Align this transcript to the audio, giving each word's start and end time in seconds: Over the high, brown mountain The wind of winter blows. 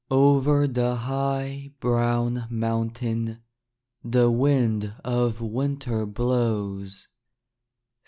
Over 0.09 0.65
the 0.67 0.95
high, 0.95 1.73
brown 1.79 2.47
mountain 2.49 3.43
The 4.03 4.31
wind 4.31 4.95
of 5.05 5.41
winter 5.41 6.07
blows. 6.07 7.07